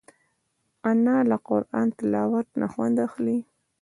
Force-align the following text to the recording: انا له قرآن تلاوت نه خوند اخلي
انا 0.91 1.17
له 1.29 1.37
قرآن 1.49 1.87
تلاوت 1.99 2.47
نه 2.59 2.67
خوند 2.73 2.97
اخلي 3.07 3.37